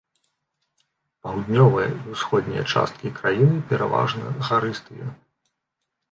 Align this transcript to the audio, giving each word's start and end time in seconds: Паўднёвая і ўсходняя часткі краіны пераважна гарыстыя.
Паўднёвая 1.25 1.83
і 2.05 2.13
ўсходняя 2.13 2.63
часткі 2.73 3.11
краіны 3.19 3.59
пераважна 3.73 4.31
гарыстыя. 4.49 5.05